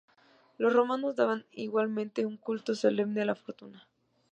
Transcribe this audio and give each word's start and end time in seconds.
Los 0.57 0.73
romanos 0.73 1.15
daban 1.15 1.45
igualmente 1.51 2.25
un 2.25 2.35
culto 2.35 2.73
solemne 2.73 3.21
a 3.21 3.25
la 3.25 3.35
fortuna. 3.35 3.87